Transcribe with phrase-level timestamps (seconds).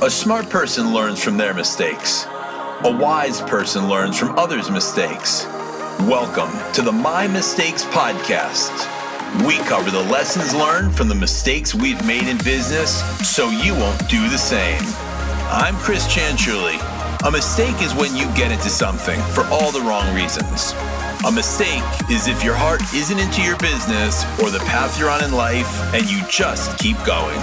[0.00, 2.24] A smart person learns from their mistakes.
[2.84, 5.44] A wise person learns from others' mistakes.
[6.02, 8.70] Welcome to the My Mistakes Podcast.
[9.44, 14.08] We cover the lessons learned from the mistakes we've made in business so you won't
[14.08, 14.80] do the same.
[15.50, 16.78] I'm Chris Chanchuli.
[17.26, 20.74] A mistake is when you get into something for all the wrong reasons.
[21.26, 25.24] A mistake is if your heart isn't into your business or the path you're on
[25.24, 27.36] in life and you just keep going.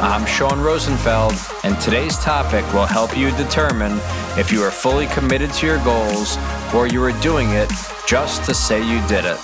[0.00, 4.00] I'm Sean Rosenfeld, and today's topic will help you determine
[4.38, 6.38] if you are fully committed to your goals
[6.74, 7.70] or you are doing it
[8.06, 9.38] just to say you did it.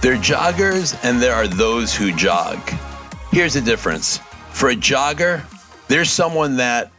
[0.00, 2.58] There are joggers and there are those who jog.
[3.32, 4.20] Here's the difference.
[4.52, 5.44] For a jogger,
[5.90, 6.92] there's someone that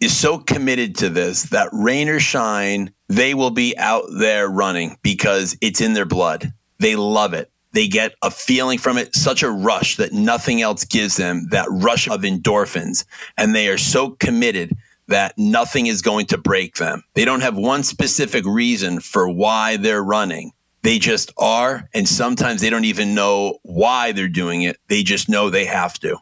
[0.00, 4.96] is so committed to this that rain or shine, they will be out there running
[5.02, 6.52] because it's in their blood.
[6.78, 7.50] They love it.
[7.72, 11.66] They get a feeling from it, such a rush that nothing else gives them that
[11.70, 13.04] rush of endorphins.
[13.36, 14.76] And they are so committed
[15.08, 17.02] that nothing is going to break them.
[17.14, 20.52] They don't have one specific reason for why they're running.
[20.82, 21.88] They just are.
[21.92, 24.78] And sometimes they don't even know why they're doing it.
[24.86, 26.18] They just know they have to.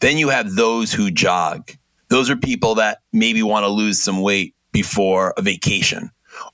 [0.00, 1.70] Then you have those who jog.
[2.08, 6.10] Those are people that maybe want to lose some weight before a vacation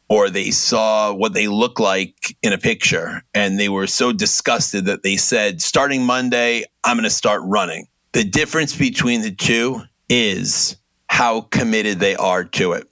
[0.08, 4.86] or they saw what they look like in a picture and they were so disgusted
[4.86, 7.86] that they said, starting Monday, I'm going to start running.
[8.12, 10.76] The difference between the two is
[11.08, 12.88] how committed they are to it.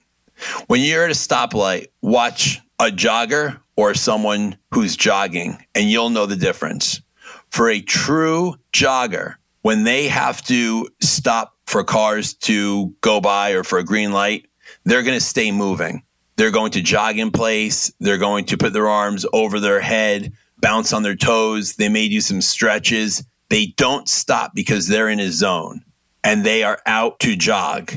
[0.67, 6.25] When you're at a stoplight, watch a jogger or someone who's jogging, and you'll know
[6.25, 7.01] the difference.
[7.49, 13.63] For a true jogger, when they have to stop for cars to go by or
[13.63, 14.47] for a green light,
[14.85, 16.03] they're going to stay moving.
[16.35, 17.91] They're going to jog in place.
[17.99, 21.75] They're going to put their arms over their head, bounce on their toes.
[21.75, 23.23] They may do some stretches.
[23.49, 25.83] They don't stop because they're in a zone
[26.23, 27.93] and they are out to jog.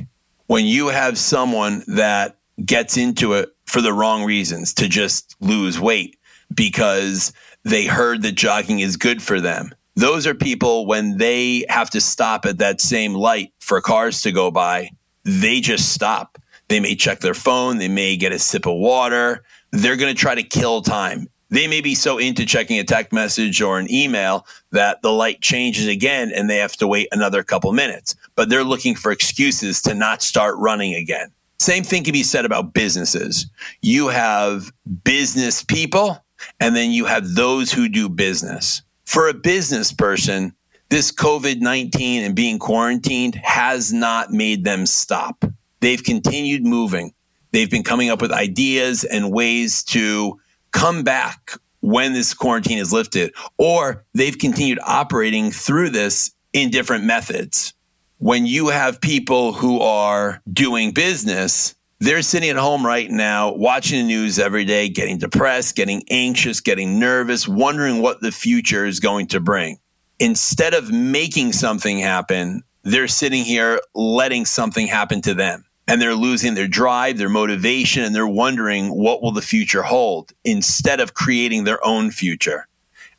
[0.47, 5.81] When you have someone that gets into it for the wrong reasons to just lose
[5.81, 6.19] weight
[6.55, 7.33] because
[7.65, 9.75] they heard that jogging is good for them.
[9.95, 14.33] Those are people when they have to stop at that same light for cars to
[14.33, 14.91] go by,
[15.25, 16.39] they just stop.
[16.69, 19.45] They may check their phone, they may get a sip of water.
[19.71, 21.29] They're going to try to kill time.
[21.51, 25.43] They may be so into checking a text message or an email that the light
[25.43, 29.83] changes again and they have to wait another couple minutes, but they're looking for excuses
[29.83, 31.31] to not start running again.
[31.59, 33.47] Same thing can be said about businesses.
[33.83, 34.73] You have
[35.05, 36.25] business people,
[36.59, 38.81] and then you have those who do business.
[39.05, 40.55] For a business person,
[40.89, 45.45] this COVID 19 and being quarantined has not made them stop.
[45.81, 47.13] They've continued moving.
[47.53, 50.39] They've been coming up with ideas and ways to
[50.71, 57.05] come back when this quarantine is lifted, or they've continued operating through this in different
[57.05, 57.75] methods
[58.23, 64.01] when you have people who are doing business, they're sitting at home right now watching
[64.01, 68.99] the news every day, getting depressed, getting anxious, getting nervous, wondering what the future is
[68.99, 69.79] going to bring.
[70.19, 75.65] Instead of making something happen, they're sitting here letting something happen to them.
[75.87, 80.33] And they're losing their drive, their motivation, and they're wondering what will the future hold
[80.45, 82.67] instead of creating their own future.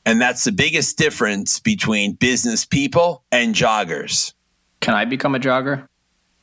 [0.06, 4.34] And that's the biggest difference between business people and joggers.
[4.82, 5.88] Can I become a jogger?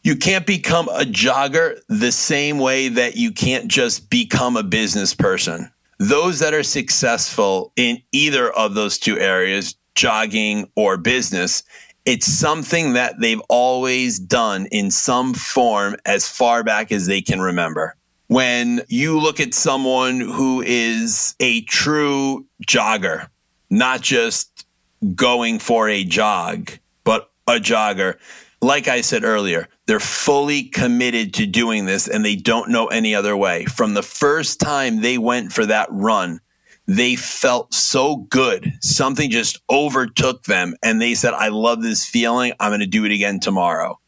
[0.03, 5.15] You can't become a jogger the same way that you can't just become a business
[5.15, 5.71] person.
[5.99, 11.63] Those that are successful in either of those two areas, jogging or business,
[12.07, 17.41] it's something that they've always done in some form as far back as they can
[17.41, 17.95] remember.
[18.29, 23.29] When you look at someone who is a true jogger,
[23.69, 24.67] not just
[25.15, 26.71] going for a jog,
[27.05, 28.17] but a jogger.
[28.63, 33.15] Like I said earlier, they're fully committed to doing this and they don't know any
[33.15, 33.65] other way.
[33.65, 36.41] From the first time they went for that run,
[36.87, 38.73] they felt so good.
[38.81, 42.53] Something just overtook them and they said, I love this feeling.
[42.61, 43.99] I'm going to do it again tomorrow.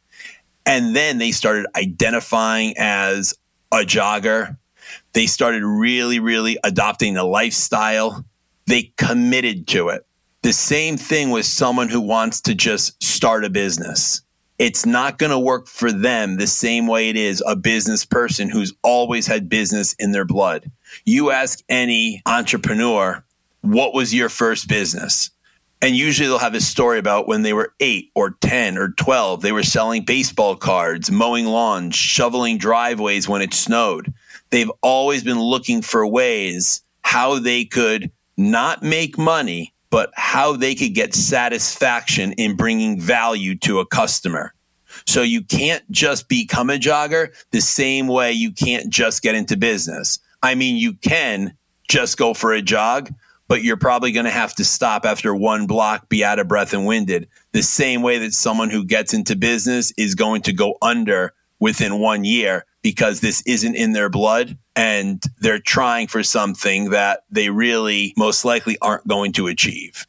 [0.67, 3.35] And then they started identifying as
[3.73, 4.59] a jogger.
[5.13, 8.25] They started really, really adopting the lifestyle.
[8.67, 10.07] They committed to it.
[10.43, 14.23] The same thing with someone who wants to just start a business.
[14.63, 18.49] It's not going to work for them the same way it is a business person
[18.49, 20.71] who's always had business in their blood.
[21.05, 23.25] You ask any entrepreneur,
[23.63, 25.31] what was your first business?
[25.81, 29.43] And usually they'll have a story about when they were eight or 10 or 12,
[29.43, 34.15] they were selling baseball cards, mowing lawns, shoveling driveways when it snowed.
[34.51, 40.75] They've always been looking for ways how they could not make money, but how they
[40.75, 44.55] could get satisfaction in bringing value to a customer.
[45.07, 49.55] So you can't just become a jogger the same way you can't just get into
[49.55, 50.19] business.
[50.43, 51.59] I mean, you can
[51.91, 53.11] just go for a jog,
[53.49, 56.73] but you're probably going to have to stop after one block, be out of breath
[56.73, 57.29] and winded.
[57.53, 61.99] The same way that someone who gets into business is going to go under within
[61.99, 67.51] one year because this isn't in their blood and they're trying for something that they
[67.51, 70.07] really most likely aren't going to achieve.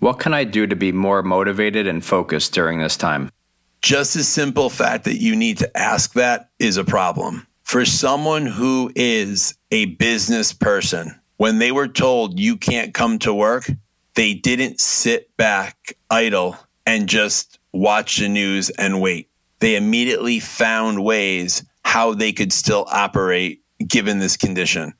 [0.00, 3.30] What can I do to be more motivated and focused during this time?
[3.82, 7.46] Just the simple fact that you need to ask that is a problem.
[7.62, 13.32] For someone who is a business person, when they were told you can't come to
[13.32, 13.70] work,
[14.14, 16.56] they didn't sit back idle
[16.86, 19.30] and just watch the news and wait.
[19.60, 24.94] They immediately found ways how they could still operate given this condition.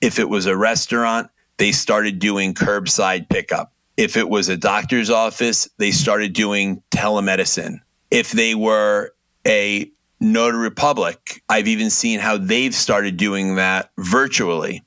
[0.00, 3.72] If it was a restaurant, they started doing curbside pickup.
[3.96, 7.80] If it was a doctor's office, they started doing telemedicine.
[8.10, 9.14] If they were
[9.46, 14.82] a notary public, I've even seen how they've started doing that virtually.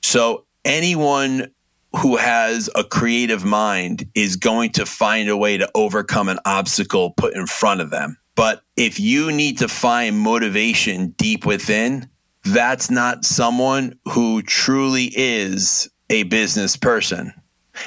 [0.00, 1.50] So anyone
[1.96, 7.12] who has a creative mind is going to find a way to overcome an obstacle
[7.12, 8.16] put in front of them.
[8.34, 12.08] But if you need to find motivation deep within,
[12.44, 17.32] that's not someone who truly is a business person.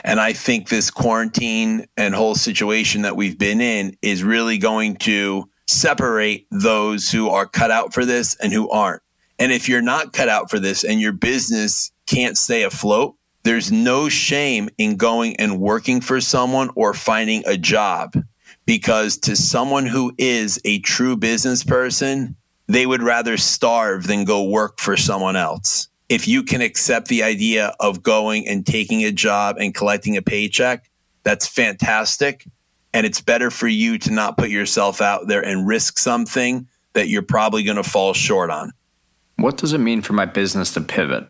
[0.04, 4.98] And I think this quarantine and whole situation that we've been in is really going
[4.98, 9.02] to separate those who are cut out for this and who aren't.
[9.40, 13.72] And if you're not cut out for this and your business can't stay afloat, there's
[13.72, 18.16] no shame in going and working for someone or finding a job
[18.66, 22.36] because to someone who is a true business person,
[22.68, 25.88] they would rather starve than go work for someone else.
[26.10, 30.22] If you can accept the idea of going and taking a job and collecting a
[30.22, 30.90] paycheck,
[31.24, 32.46] that's fantastic.
[32.94, 37.10] And it's better for you to not put yourself out there and risk something that
[37.10, 38.72] you're probably going to fall short on.
[39.36, 41.28] What does it mean for my business to pivot?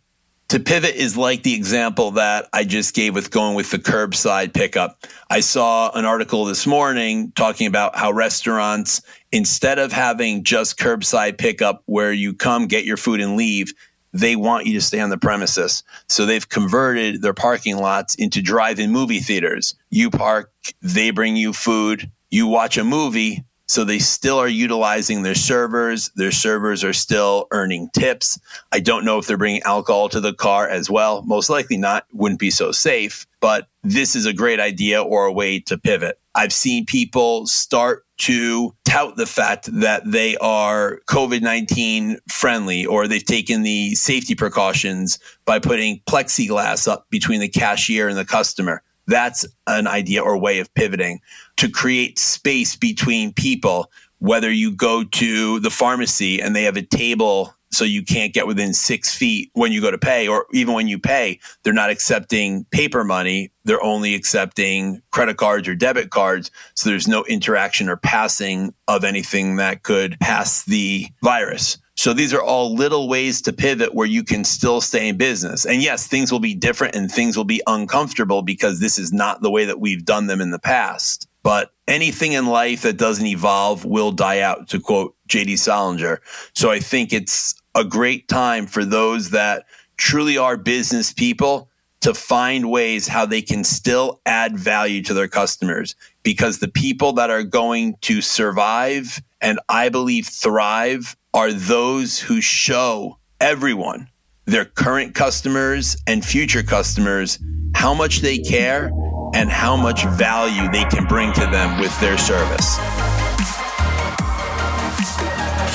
[0.50, 4.54] To pivot is like the example that I just gave with going with the curbside
[4.54, 5.04] pickup.
[5.30, 9.01] I saw an article this morning talking about how restaurants,
[9.32, 13.74] instead of having just curbside pickup where you come, get your food, and leave,
[14.14, 15.84] they want you to stay on the premises.
[16.08, 19.76] So they've converted their parking lots into drive in movie theaters.
[19.90, 20.52] You park,
[20.82, 26.10] they bring you food, you watch a movie, so they still are utilizing their servers.
[26.16, 28.40] Their servers are still earning tips.
[28.72, 31.22] I don't know if they're bringing alcohol to the car as well.
[31.24, 35.34] Most likely not, wouldn't be so safe, but this is a great idea or a
[35.34, 36.18] way to pivot.
[36.34, 43.08] I've seen people start to tout the fact that they are COVID 19 friendly or
[43.08, 48.81] they've taken the safety precautions by putting plexiglass up between the cashier and the customer.
[49.06, 51.22] That's an idea or way of pivoting
[51.58, 53.92] to create space between people.
[54.19, 58.48] Whether you go to the pharmacy and they have a table so you can't get
[58.48, 61.90] within six feet when you go to pay, or even when you pay, they're not
[61.90, 63.52] accepting paper money.
[63.66, 66.52] They're only accepting credit cards or debit cards.
[66.75, 71.78] So there's no interaction or passing of anything that could pass the virus.
[71.98, 75.66] So these are all little ways to pivot where you can still stay in business.
[75.66, 79.42] And yes, things will be different and things will be uncomfortable because this is not
[79.42, 81.28] the way that we've done them in the past.
[81.42, 86.21] But anything in life that doesn't evolve will die out, to quote JD Salinger.
[86.54, 89.66] So I think it's a great time for those that
[89.98, 91.69] truly are business people
[92.02, 97.14] to find ways how they can still add value to their customers because the people
[97.14, 104.10] that are going to survive and I believe thrive are those who show everyone,
[104.46, 107.38] their current customers and future customers,
[107.76, 108.92] how much they care
[109.36, 112.78] and how much value they can bring to them with their service.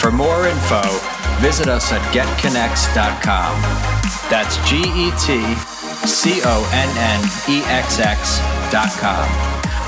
[0.01, 3.53] For more info, visit us at getconnexx.com.
[4.31, 5.43] That's G E T
[6.07, 7.21] C O N N
[7.51, 9.27] E X X.com.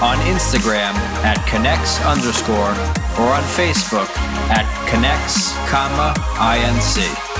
[0.03, 2.75] On Instagram at connexx underscore
[3.23, 4.11] or on Facebook
[4.51, 7.34] at connexx, comma, INC.